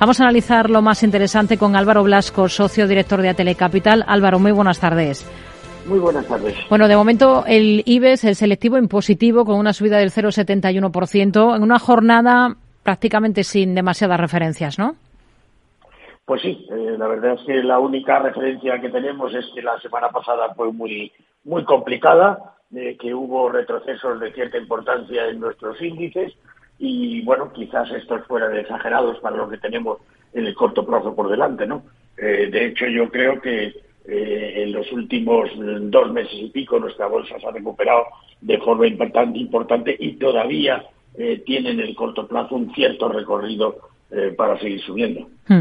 Vamos 0.00 0.18
a 0.18 0.24
analizar 0.24 0.70
lo 0.70 0.80
más 0.80 1.02
interesante 1.02 1.58
con 1.58 1.76
Álvaro 1.76 2.02
Blasco, 2.02 2.48
socio 2.48 2.88
director 2.88 3.20
de 3.20 3.28
Atelecapital. 3.28 4.02
Álvaro, 4.08 4.38
muy 4.38 4.50
buenas 4.50 4.80
tardes. 4.80 5.30
Muy 5.86 5.98
buenas 5.98 6.26
tardes. 6.26 6.56
Bueno, 6.70 6.88
de 6.88 6.96
momento 6.96 7.44
el 7.46 7.82
IBEX, 7.84 8.24
el 8.24 8.34
selectivo 8.34 8.78
en 8.78 8.88
positivo, 8.88 9.44
con 9.44 9.58
una 9.58 9.74
subida 9.74 9.98
del 9.98 10.10
0,71%, 10.10 11.54
en 11.54 11.62
una 11.62 11.78
jornada 11.78 12.56
prácticamente 12.82 13.44
sin 13.44 13.74
demasiadas 13.74 14.18
referencias, 14.18 14.78
¿no? 14.78 14.94
Pues 16.24 16.40
sí, 16.40 16.66
eh, 16.70 16.96
la 16.96 17.06
verdad 17.06 17.34
es 17.34 17.40
que 17.46 17.62
la 17.62 17.78
única 17.78 18.20
referencia 18.20 18.80
que 18.80 18.88
tenemos 18.88 19.34
es 19.34 19.44
que 19.54 19.60
la 19.60 19.78
semana 19.80 20.08
pasada 20.08 20.54
fue 20.54 20.72
muy, 20.72 21.12
muy 21.44 21.62
complicada, 21.64 22.54
eh, 22.74 22.96
que 22.98 23.12
hubo 23.12 23.50
retrocesos 23.50 24.18
de 24.18 24.32
cierta 24.32 24.56
importancia 24.56 25.26
en 25.26 25.40
nuestros 25.40 25.78
índices 25.82 26.32
y 26.80 27.20
bueno, 27.22 27.52
quizás 27.52 27.90
estos 27.92 28.26
fueran 28.26 28.56
exagerados 28.56 29.18
para 29.20 29.36
lo 29.36 29.48
que 29.48 29.58
tenemos 29.58 29.98
en 30.32 30.46
el 30.46 30.54
corto 30.54 30.84
plazo 30.84 31.14
por 31.14 31.28
delante, 31.28 31.66
¿no? 31.66 31.82
Eh, 32.16 32.48
de 32.50 32.66
hecho, 32.66 32.86
yo 32.86 33.10
creo 33.10 33.40
que 33.40 33.74
eh, 34.06 34.62
en 34.62 34.72
los 34.72 34.90
últimos 34.92 35.50
dos 35.56 36.10
meses 36.12 36.32
y 36.34 36.48
pico 36.48 36.78
nuestra 36.78 37.06
bolsa 37.06 37.38
se 37.38 37.46
ha 37.46 37.50
recuperado 37.50 38.06
de 38.40 38.58
forma 38.58 38.86
importante, 38.86 39.38
importante 39.38 39.94
y 39.98 40.14
todavía 40.14 40.82
eh, 41.16 41.42
tiene 41.44 41.70
en 41.70 41.80
el 41.80 41.94
corto 41.94 42.26
plazo 42.26 42.54
un 42.54 42.72
cierto 42.74 43.08
recorrido 43.10 43.76
eh, 44.10 44.34
para 44.36 44.58
seguir 44.58 44.80
subiendo. 44.80 45.28
Hmm. 45.46 45.60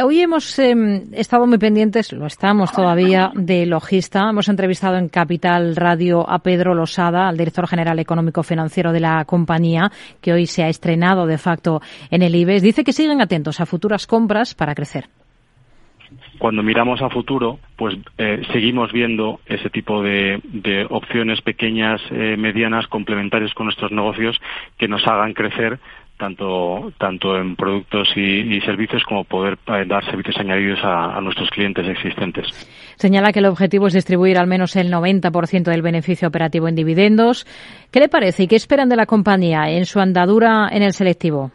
Hoy 0.00 0.20
hemos 0.20 0.56
em, 0.60 1.12
estado 1.12 1.44
muy 1.48 1.58
pendientes, 1.58 2.12
lo 2.12 2.26
estamos 2.26 2.70
todavía, 2.70 3.32
de 3.34 3.66
Logista. 3.66 4.30
Hemos 4.30 4.48
entrevistado 4.48 4.96
en 4.96 5.08
Capital 5.08 5.74
Radio 5.74 6.24
a 6.30 6.38
Pedro 6.38 6.72
Losada, 6.72 7.28
al 7.28 7.36
director 7.36 7.66
general 7.66 7.98
económico 7.98 8.44
financiero 8.44 8.92
de 8.92 9.00
la 9.00 9.24
compañía, 9.24 9.90
que 10.20 10.32
hoy 10.32 10.46
se 10.46 10.62
ha 10.62 10.68
estrenado 10.68 11.26
de 11.26 11.36
facto 11.36 11.82
en 12.12 12.22
el 12.22 12.36
IBEX. 12.36 12.62
Dice 12.62 12.84
que 12.84 12.92
siguen 12.92 13.20
atentos 13.20 13.60
a 13.60 13.66
futuras 13.66 14.06
compras 14.06 14.54
para 14.54 14.76
crecer 14.76 15.08
cuando 16.38 16.62
miramos 16.62 17.02
a 17.02 17.10
futuro, 17.10 17.58
pues 17.76 17.96
eh, 18.16 18.42
seguimos 18.52 18.92
viendo 18.92 19.40
ese 19.46 19.70
tipo 19.70 20.02
de, 20.02 20.40
opciones 20.88 21.40
pequeñas, 21.42 22.00
eh, 22.10 22.36
medianas, 22.38 22.86
complementarias 22.86 23.52
con 23.54 23.66
nuestros 23.66 23.90
negocios 23.92 24.40
que 24.78 24.88
nos 24.88 25.06
hagan 25.06 25.34
crecer 25.34 25.78
tanto, 26.18 26.92
tanto 26.98 27.36
en 27.36 27.56
productos 27.56 28.08
y, 28.16 28.60
servicios 28.60 29.02
como 29.04 29.24
poder 29.24 29.56
eh, 29.68 29.84
dar 29.86 30.04
servicios 30.04 30.36
añadidos 30.38 30.80
a, 30.82 31.20
nuestros 31.20 31.48
clientes 31.50 31.86
existentes. 31.88 32.46
Señala 32.96 33.32
que 33.32 33.38
el 33.38 33.46
objetivo 33.46 33.86
es 33.86 33.94
distribuir 33.94 34.38
al 34.38 34.46
menos 34.46 34.76
el 34.76 34.92
90% 34.92 35.62
del 35.62 35.82
beneficio 35.82 36.28
operativo 36.28 36.68
en 36.68 36.74
dividendos. 36.74 37.46
¿Qué 37.90 38.00
le 38.00 38.08
parece 38.08 38.42
y 38.42 38.48
qué 38.48 38.56
esperan 38.56 38.88
de 38.88 38.96
la 38.96 39.06
compañía 39.06 39.70
en 39.70 39.86
su 39.86 40.00
andadura 40.00 40.68
en 40.70 40.82
el 40.82 40.92
selectivo? 40.92 41.52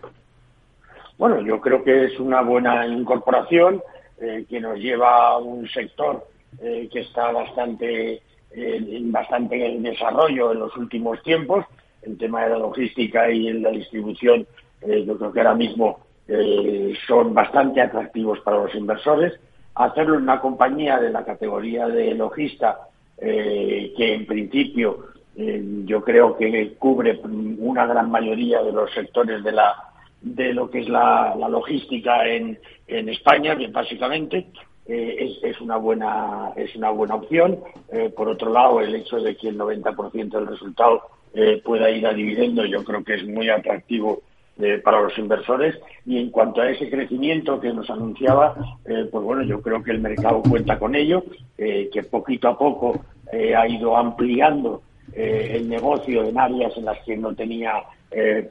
Bueno, 1.17 1.41
yo 1.41 1.59
creo 1.59 1.83
que 1.83 2.05
es 2.05 2.19
una 2.19 2.41
buena 2.41 2.87
incorporación 2.87 3.81
eh, 4.21 4.45
que 4.49 4.59
nos 4.59 4.79
lleva 4.79 5.27
a 5.27 5.37
un 5.37 5.67
sector 5.69 6.25
eh, 6.61 6.89
que 6.91 7.01
está 7.01 7.31
bastante 7.31 8.21
en 8.55 9.11
bastante 9.11 9.55
desarrollo 9.79 10.51
en 10.51 10.59
los 10.59 10.77
últimos 10.77 11.21
tiempos. 11.23 11.65
El 12.05 12.17
tema 12.17 12.43
de 12.43 12.49
la 12.49 12.59
logística 12.59 13.29
y 13.29 13.53
la 13.53 13.71
distribución, 13.71 14.45
eh, 14.81 15.03
yo 15.05 15.17
creo 15.17 15.31
que 15.31 15.39
ahora 15.39 15.55
mismo 15.55 15.99
son 17.05 17.33
bastante 17.33 17.81
atractivos 17.81 18.39
para 18.39 18.57
los 18.57 18.73
inversores. 18.75 19.33
Hacerlo 19.75 20.15
en 20.15 20.23
una 20.23 20.39
compañía 20.39 20.97
de 20.97 21.09
la 21.09 21.25
categoría 21.25 21.87
de 21.89 22.15
logista, 22.15 22.79
que 23.19 23.93
en 23.97 24.25
principio 24.25 25.09
yo 25.35 26.01
creo 26.01 26.37
que 26.37 26.75
cubre 26.79 27.19
una 27.57 27.85
gran 27.85 28.09
mayoría 28.09 28.63
de 28.63 28.71
los 28.71 28.89
sectores 28.93 29.43
de 29.43 29.51
la 29.51 29.93
de 30.23 30.53
lo 30.53 30.69
que 30.69 30.79
es 30.79 30.89
la, 30.89 31.35
logística 31.49 32.25
en, 32.25 32.57
España, 32.87 33.55
bien 33.55 33.71
básicamente. 33.71 34.47
Eh, 34.85 35.37
es, 35.43 35.61
una 35.61 35.77
buena 35.77 36.51
es 36.55 36.75
una 36.75 36.89
buena 36.89 37.15
opción. 37.15 37.59
Eh, 37.91 38.11
por 38.15 38.27
otro 38.29 38.51
lado, 38.51 38.81
el 38.81 38.95
hecho 38.95 39.17
de 39.17 39.35
que 39.35 39.49
el 39.49 39.57
90% 39.57 40.29
del 40.29 40.47
resultado 40.47 41.03
eh, 41.33 41.61
pueda 41.63 41.89
ir 41.89 42.05
a 42.05 42.13
dividendo, 42.13 42.65
yo 42.65 42.83
creo 42.83 43.03
que 43.03 43.15
es 43.15 43.27
muy 43.27 43.49
atractivo 43.49 44.21
para 44.83 45.01
los 45.01 45.17
inversores. 45.17 45.75
Y 46.05 46.19
en 46.19 46.29
cuanto 46.29 46.61
a 46.61 46.69
ese 46.69 46.87
crecimiento 46.87 47.59
que 47.59 47.73
nos 47.73 47.89
anunciaba, 47.89 48.53
pues 48.83 49.11
bueno, 49.11 49.41
yo 49.41 49.59
creo 49.63 49.83
que 49.83 49.89
el 49.89 49.99
mercado 49.99 50.43
cuenta 50.43 50.77
con 50.77 50.93
ello, 50.93 51.23
que 51.57 52.05
poquito 52.11 52.49
a 52.49 52.57
poco 52.57 53.03
ha 53.33 53.67
ido 53.67 53.97
ampliando 53.97 54.83
el 55.11 55.67
negocio 55.67 56.23
en 56.23 56.37
áreas 56.37 56.77
en 56.77 56.85
las 56.85 56.99
que 57.03 57.17
no 57.17 57.33
tenía 57.33 57.81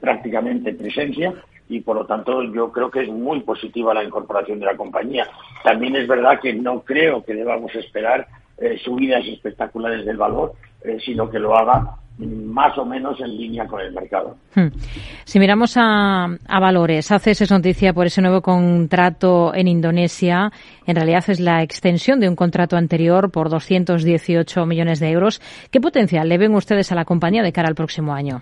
prácticamente 0.01 0.73
presencia 0.73 1.33
y 1.69 1.81
por 1.81 1.95
lo 1.95 2.05
tanto 2.05 2.43
yo 2.43 2.71
creo 2.71 2.91
que 2.91 3.01
es 3.01 3.09
muy 3.09 3.41
positiva 3.41 3.93
la 3.93 4.03
incorporación 4.03 4.59
de 4.59 4.65
la 4.65 4.77
compañía. 4.77 5.27
También 5.63 5.95
es 5.95 6.07
verdad 6.07 6.39
que 6.39 6.53
no 6.53 6.81
creo 6.81 7.23
que 7.23 7.33
debamos 7.33 7.73
esperar 7.75 8.27
eh, 8.57 8.77
subidas 8.83 9.25
espectaculares 9.25 10.05
del 10.05 10.17
valor, 10.17 10.53
eh, 10.83 10.97
sino 11.03 11.29
que 11.29 11.39
lo 11.39 11.57
haga 11.57 11.95
más 12.17 12.77
o 12.77 12.85
menos 12.85 13.19
en 13.19 13.35
línea 13.35 13.65
con 13.67 13.81
el 13.81 13.91
mercado. 13.91 14.37
Hmm. 14.55 14.67
Si 15.25 15.39
miramos 15.39 15.75
a, 15.77 16.25
a 16.25 16.59
valores, 16.59 17.11
hace 17.11 17.33
noticia 17.49 17.93
por 17.93 18.05
ese 18.05 18.21
nuevo 18.21 18.41
contrato 18.41 19.53
en 19.53 19.67
Indonesia. 19.67 20.51
En 20.85 20.95
realidad 20.95 21.23
es 21.27 21.39
la 21.39 21.63
extensión 21.63 22.19
de 22.19 22.29
un 22.29 22.35
contrato 22.35 22.77
anterior 22.77 23.31
por 23.31 23.49
218 23.49 24.65
millones 24.65 24.99
de 24.99 25.11
euros. 25.11 25.41
¿Qué 25.71 25.81
potencial 25.81 26.29
le 26.29 26.37
ven 26.37 26.53
ustedes 26.53 26.91
a 26.91 26.95
la 26.95 27.05
compañía 27.05 27.41
de 27.41 27.51
cara 27.51 27.67
al 27.67 27.75
próximo 27.75 28.13
año? 28.13 28.41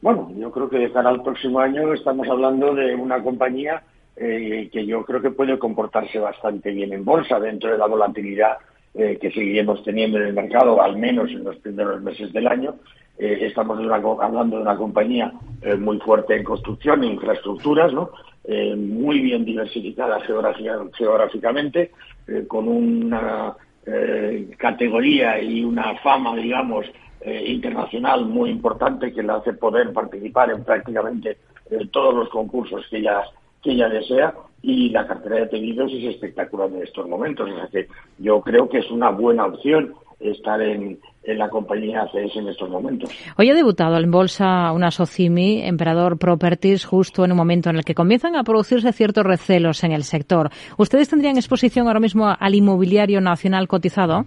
Bueno, 0.00 0.32
yo 0.36 0.50
creo 0.50 0.68
que 0.68 0.78
de 0.78 0.92
cara 0.92 1.10
al 1.10 1.22
próximo 1.22 1.60
año 1.60 1.92
estamos 1.94 2.28
hablando 2.28 2.74
de 2.74 2.94
una 2.94 3.22
compañía 3.22 3.82
eh, 4.16 4.68
que 4.72 4.84
yo 4.84 5.04
creo 5.04 5.22
que 5.22 5.30
puede 5.30 5.58
comportarse 5.58 6.18
bastante 6.18 6.72
bien 6.72 6.92
en 6.92 7.04
bolsa 7.04 7.38
dentro 7.38 7.70
de 7.70 7.78
la 7.78 7.86
volatilidad 7.86 8.58
eh, 8.94 9.18
que 9.20 9.30
seguiremos 9.30 9.82
teniendo 9.84 10.18
en 10.18 10.24
el 10.24 10.34
mercado, 10.34 10.82
al 10.82 10.96
menos 10.96 11.30
en 11.30 11.44
los 11.44 11.56
primeros 11.56 12.02
meses 12.02 12.32
del 12.32 12.46
año. 12.46 12.76
Eh, 13.18 13.38
estamos 13.42 13.78
hablando 13.78 14.56
de 14.56 14.62
una 14.62 14.76
compañía 14.76 15.32
muy 15.78 15.98
fuerte 16.00 16.36
en 16.36 16.42
construcción 16.42 17.04
e 17.04 17.08
infraestructuras, 17.08 17.92
¿no? 17.92 18.10
muy 18.76 19.20
bien 19.20 19.44
diversificada 19.44 20.18
geográficamente, 20.20 21.92
con 22.48 22.66
una 22.66 23.54
categoría 24.58 25.40
y 25.40 25.62
una 25.62 25.94
fama, 25.98 26.34
digamos, 26.34 26.86
eh, 27.24 27.44
internacional 27.46 28.26
muy 28.26 28.50
importante 28.50 29.12
que 29.12 29.22
le 29.22 29.30
hace 29.30 29.52
poder 29.52 29.92
participar 29.92 30.50
en 30.50 30.64
prácticamente 30.64 31.38
eh, 31.70 31.86
todos 31.92 32.12
los 32.12 32.28
concursos 32.30 32.84
que 32.90 32.98
ella, 32.98 33.22
que 33.62 33.72
ella 33.72 33.88
desea 33.88 34.34
y 34.62 34.90
la 34.90 35.06
cartera 35.06 35.36
de 35.36 35.46
pedidos 35.46 35.92
es 35.92 36.04
espectacular 36.04 36.68
en 36.68 36.82
estos 36.82 37.08
momentos. 37.08 37.50
O 37.50 37.54
sea 37.54 37.66
que 37.68 37.88
yo 38.18 38.40
creo 38.40 38.68
que 38.68 38.78
es 38.78 38.90
una 38.90 39.10
buena 39.10 39.46
opción 39.46 39.94
estar 40.20 40.62
en, 40.62 40.98
en 41.24 41.38
la 41.38 41.48
compañía 41.48 42.02
ACS 42.02 42.36
en 42.36 42.48
estos 42.48 42.70
momentos. 42.70 43.10
Hoy 43.36 43.50
ha 43.50 43.54
debutado 43.54 43.96
en 43.98 44.10
bolsa 44.10 44.72
una 44.72 44.90
Socimi, 44.90 45.62
Emperador 45.62 46.18
Properties, 46.18 46.84
justo 46.84 47.24
en 47.24 47.32
un 47.32 47.36
momento 47.36 47.70
en 47.70 47.76
el 47.76 47.84
que 47.84 47.94
comienzan 47.94 48.36
a 48.36 48.44
producirse 48.44 48.92
ciertos 48.92 49.24
recelos 49.24 49.82
en 49.84 49.92
el 49.92 50.04
sector. 50.04 50.50
¿Ustedes 50.78 51.08
tendrían 51.08 51.36
exposición 51.36 51.86
ahora 51.86 52.00
mismo 52.00 52.32
al 52.38 52.54
inmobiliario 52.54 53.20
nacional 53.20 53.68
cotizado? 53.68 54.24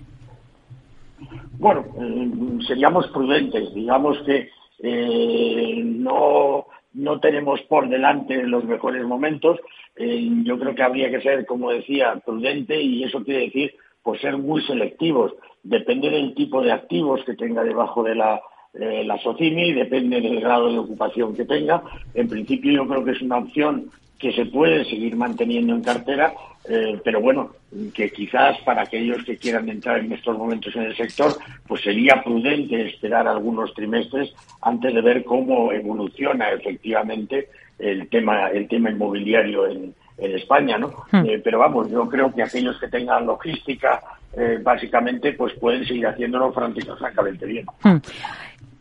Bueno, 1.57 1.85
eh, 2.01 2.31
seríamos 2.67 3.07
prudentes, 3.07 3.73
digamos 3.73 4.17
que 4.25 4.49
eh, 4.79 5.81
no, 5.83 6.65
no 6.95 7.19
tenemos 7.19 7.61
por 7.63 7.89
delante 7.89 8.43
los 8.43 8.63
mejores 8.65 9.03
momentos. 9.03 9.59
Eh, 9.95 10.27
yo 10.43 10.57
creo 10.57 10.73
que 10.73 10.83
habría 10.83 11.11
que 11.11 11.21
ser, 11.21 11.45
como 11.45 11.71
decía, 11.71 12.21
prudente 12.25 12.81
y 12.81 13.03
eso 13.03 13.23
quiere 13.23 13.45
decir 13.45 13.75
pues 14.01 14.21
ser 14.21 14.37
muy 14.37 14.61
selectivos. 14.63 15.33
Depende 15.63 16.09
del 16.09 16.35
tipo 16.35 16.61
de 16.61 16.71
activos 16.71 17.23
que 17.25 17.33
tenga 17.33 17.63
debajo 17.63 18.03
de 18.03 18.15
la, 18.15 18.39
la 18.77 19.17
SOCIMI, 19.19 19.73
depende 19.73 20.19
del 20.19 20.41
grado 20.41 20.71
de 20.71 20.79
ocupación 20.79 21.35
que 21.35 21.45
tenga. 21.45 21.81
En 22.13 22.27
principio 22.27 22.71
yo 22.71 22.87
creo 22.87 23.05
que 23.05 23.11
es 23.11 23.21
una 23.21 23.37
opción 23.37 23.89
que 24.19 24.33
se 24.33 24.45
puede 24.45 24.85
seguir 24.85 25.15
manteniendo 25.15 25.73
en 25.73 25.81
cartera, 25.81 26.33
eh, 26.67 26.99
pero 27.03 27.21
bueno, 27.21 27.51
que 27.93 28.09
quizás 28.11 28.57
para 28.65 28.83
aquellos 28.83 29.23
que 29.23 29.37
quieran 29.37 29.69
entrar 29.69 29.99
en 29.99 30.11
estos 30.11 30.37
momentos 30.37 30.75
en 30.75 30.83
el 30.83 30.95
sector, 30.95 31.37
pues 31.67 31.81
sería 31.83 32.23
prudente 32.23 32.87
esperar 32.87 33.27
algunos 33.27 33.73
trimestres 33.73 34.33
antes 34.61 34.93
de 34.93 35.01
ver 35.01 35.23
cómo 35.23 35.71
evoluciona 35.71 36.49
efectivamente 36.51 37.49
el 37.77 38.07
tema, 38.07 38.47
el 38.47 38.67
tema 38.67 38.89
inmobiliario 38.89 39.67
en, 39.67 39.93
España, 40.17 40.77
¿no? 40.77 40.93
Hmm. 41.11 41.25
Eh, 41.25 41.41
pero 41.43 41.59
vamos, 41.59 41.91
yo 41.91 42.07
creo 42.07 42.33
que 42.33 42.41
aquellos 42.41 42.79
que 42.79 42.87
tengan 42.87 43.25
logística, 43.25 44.01
eh, 44.31 44.59
básicamente, 44.63 45.33
pues 45.33 45.53
pueden 45.55 45.85
seguir 45.85 46.07
haciéndolo 46.07 46.53
francamente 46.53 47.45
bien. 47.45 47.65
Hmm. 47.83 47.97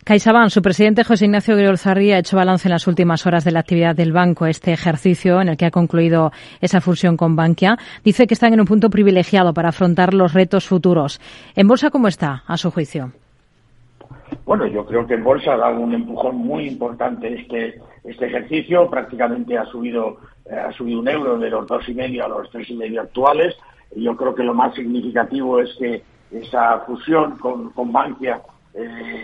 CaixaBank, 0.05 0.51
su 0.51 0.61
presidente 0.61 1.03
José 1.03 1.25
Ignacio 1.25 1.57
Griolzarri 1.57 2.13
ha 2.13 2.19
hecho 2.19 2.37
balance 2.37 2.69
en 2.69 2.73
las 2.73 2.87
últimas 2.87 3.27
horas 3.27 3.43
de 3.43 3.53
la 3.53 3.61
actividad 3.61 3.97
del 3.97 4.13
banco, 4.13 4.45
este 4.45 4.71
ejercicio 4.71 5.41
en 5.41 5.49
el 5.49 5.57
que 5.57 5.65
ha 5.65 5.71
concluido 5.71 6.31
esa 6.61 6.83
fusión 6.83 7.17
con 7.17 7.37
Bankia. 7.37 7.79
Dice 8.05 8.27
que 8.27 8.35
están 8.35 8.53
en 8.53 8.61
un 8.61 8.67
punto 8.67 8.91
privilegiado 8.91 9.55
para 9.55 9.71
afrontar 9.71 10.13
los 10.13 10.35
retos 10.35 10.69
futuros. 10.69 11.23
¿En 11.57 11.69
bolsa 11.69 11.89
cómo 11.89 12.09
está, 12.09 12.43
a 12.47 12.59
su 12.59 12.71
juicio? 12.71 13.13
Bueno, 14.45 14.67
yo 14.67 14.85
creo 14.85 15.07
que 15.07 15.15
en 15.15 15.25
bolsa 15.25 15.55
ha 15.55 15.57
dado 15.57 15.81
un 15.81 15.95
empujón 15.95 16.37
muy 16.37 16.69
importante 16.69 17.41
este, 17.41 17.81
este 18.05 18.27
ejercicio, 18.27 18.91
prácticamente 18.91 19.57
ha 19.57 19.65
subido, 19.65 20.19
ha 20.51 20.71
subido 20.73 21.01
un 21.01 21.09
euro 21.09 21.39
de 21.39 21.49
los 21.49 21.67
dos 21.67 21.89
y 21.89 21.95
medio 21.95 22.27
a 22.27 22.29
los 22.29 22.51
tres 22.51 22.69
y 22.69 22.75
medio 22.75 23.01
actuales. 23.01 23.57
Yo 23.97 24.15
creo 24.19 24.35
que 24.35 24.43
lo 24.43 24.53
más 24.53 24.75
significativo 24.75 25.61
es 25.61 25.75
que 25.79 26.03
esa 26.31 26.81
fusión 26.81 27.39
con, 27.39 27.71
con 27.71 27.91
Bankia 27.91 28.43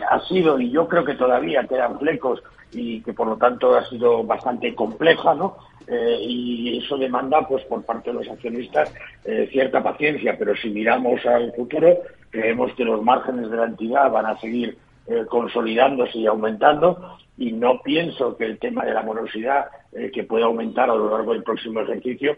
ha 0.09 0.21
sido, 0.27 0.61
y 0.61 0.71
yo 0.71 0.87
creo 0.89 1.05
que 1.05 1.15
todavía 1.15 1.67
quedan 1.67 1.99
flecos 1.99 2.43
y 2.73 3.01
que 3.03 3.13
por 3.13 3.27
lo 3.27 3.37
tanto 3.37 3.77
ha 3.77 3.85
sido 3.89 4.23
bastante 4.23 4.75
compleja, 4.75 5.35
¿no? 5.35 5.57
Eh, 5.87 6.19
y 6.21 6.79
eso 6.79 6.97
demanda, 6.97 7.47
pues 7.49 7.65
por 7.65 7.85
parte 7.85 8.11
de 8.11 8.19
los 8.19 8.29
accionistas, 8.29 8.95
eh, 9.25 9.49
cierta 9.51 9.83
paciencia, 9.83 10.37
pero 10.39 10.55
si 10.55 10.71
miramos 10.71 11.25
al 11.27 11.53
futuro, 11.53 11.99
creemos 12.31 12.73
que 12.75 12.85
los 12.85 13.03
márgenes 13.03 13.51
de 13.51 13.57
la 13.57 13.65
entidad 13.65 14.11
van 14.11 14.27
a 14.27 14.39
seguir 14.39 14.79
eh, 15.07 15.25
consolidándose 15.29 16.19
y 16.19 16.27
aumentando, 16.27 17.17
y 17.39 17.53
no 17.53 17.81
pienso 17.83 18.37
que 18.37 18.45
el 18.45 18.59
tema 18.59 18.85
de 18.85 18.93
la 18.93 19.03
morosidad, 19.03 19.67
que 20.13 20.23
pueda 20.23 20.45
aumentar 20.45 20.89
a 20.89 20.95
lo 20.95 21.11
largo 21.11 21.33
del 21.33 21.43
próximo 21.43 21.81
ejercicio, 21.81 22.37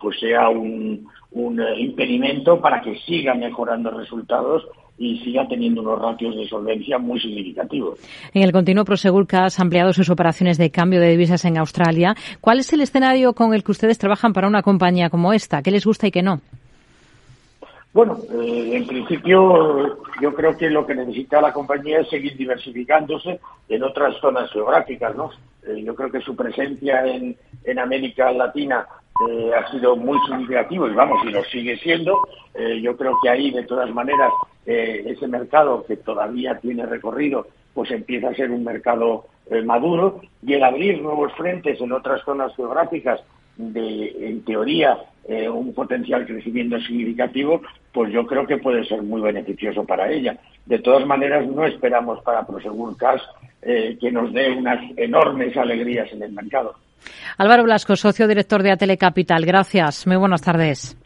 pues 0.00 0.18
sea 0.18 0.48
un, 0.48 1.06
un 1.32 1.60
impedimento 1.76 2.60
para 2.60 2.80
que 2.80 2.96
siga 3.00 3.34
mejorando 3.34 3.90
resultados 3.90 4.66
y 4.98 5.18
siga 5.18 5.46
teniendo 5.46 5.82
unos 5.82 6.00
ratios 6.00 6.34
de 6.36 6.48
solvencia 6.48 6.98
muy 6.98 7.20
significativos. 7.20 7.98
En 8.32 8.42
el 8.42 8.52
continuo 8.52 8.84
Prosegur 8.84 9.26
que 9.26 9.36
has 9.36 9.60
ampliado 9.60 9.92
sus 9.92 10.08
operaciones 10.08 10.58
de 10.58 10.70
cambio 10.70 11.00
de 11.00 11.10
divisas 11.10 11.44
en 11.44 11.58
Australia. 11.58 12.14
¿Cuál 12.40 12.60
es 12.60 12.72
el 12.72 12.80
escenario 12.80 13.34
con 13.34 13.52
el 13.52 13.62
que 13.62 13.72
ustedes 13.72 13.98
trabajan 13.98 14.32
para 14.32 14.48
una 14.48 14.62
compañía 14.62 15.10
como 15.10 15.32
esta? 15.32 15.62
¿Qué 15.62 15.70
les 15.70 15.84
gusta 15.84 16.06
y 16.06 16.10
qué 16.10 16.22
no? 16.22 16.40
Bueno, 17.96 18.18
eh, 18.30 18.76
en 18.76 18.86
principio 18.86 19.96
yo 20.20 20.34
creo 20.34 20.54
que 20.54 20.68
lo 20.68 20.86
que 20.86 20.94
necesita 20.94 21.40
la 21.40 21.54
compañía 21.54 22.00
es 22.00 22.10
seguir 22.10 22.36
diversificándose 22.36 23.40
en 23.70 23.82
otras 23.82 24.14
zonas 24.20 24.50
geográficas, 24.52 25.16
¿no? 25.16 25.30
Eh, 25.66 25.82
yo 25.82 25.94
creo 25.94 26.10
que 26.12 26.20
su 26.20 26.36
presencia 26.36 27.06
en, 27.06 27.34
en 27.64 27.78
América 27.78 28.30
Latina 28.32 28.86
eh, 29.30 29.50
ha 29.54 29.70
sido 29.70 29.96
muy 29.96 30.18
significativo 30.26 30.86
y 30.86 30.92
vamos, 30.92 31.24
y 31.24 31.30
lo 31.30 31.42
sigue 31.44 31.78
siendo. 31.78 32.18
Eh, 32.54 32.82
yo 32.82 32.98
creo 32.98 33.16
que 33.22 33.30
ahí, 33.30 33.50
de 33.50 33.62
todas 33.62 33.88
maneras, 33.90 34.30
eh, 34.66 35.02
ese 35.06 35.26
mercado 35.26 35.86
que 35.86 35.96
todavía 35.96 36.58
tiene 36.58 36.84
recorrido, 36.84 37.46
pues 37.72 37.90
empieza 37.92 38.28
a 38.28 38.34
ser 38.34 38.50
un 38.50 38.62
mercado 38.62 39.24
maduro 39.64 40.20
y 40.42 40.52
el 40.52 40.64
abrir 40.64 41.00
nuevos 41.00 41.32
frentes 41.34 41.80
en 41.80 41.92
otras 41.92 42.20
zonas 42.24 42.54
geográficas 42.56 43.22
de, 43.56 44.28
en 44.28 44.42
teoría, 44.44 44.96
un 45.52 45.74
potencial 45.74 46.24
crecimiento 46.24 46.78
significativo, 46.80 47.62
pues 47.92 48.12
yo 48.12 48.26
creo 48.26 48.46
que 48.46 48.58
puede 48.58 48.84
ser 48.86 49.02
muy 49.02 49.20
beneficioso 49.20 49.84
para 49.84 50.10
ella. 50.10 50.38
De 50.66 50.78
todas 50.78 51.04
maneras, 51.06 51.46
no 51.46 51.66
esperamos 51.66 52.22
para 52.22 52.46
Prosegur 52.46 52.96
Cash 52.96 53.22
que 53.62 54.12
nos 54.12 54.32
dé 54.32 54.52
unas 54.52 54.78
enormes 54.96 55.56
alegrías 55.56 56.12
en 56.12 56.22
el 56.22 56.32
mercado. 56.32 56.74
Álvaro 57.38 57.64
Blasco, 57.64 57.96
socio 57.96 58.28
director 58.28 58.62
de 58.62 58.70
Atele 58.70 58.96
Capital. 58.96 59.44
Gracias. 59.44 60.06
Muy 60.06 60.16
buenas 60.16 60.42
tardes. 60.42 60.96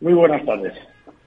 Muy 0.00 0.12
buenas 0.12 0.44
tardes. 0.44 0.74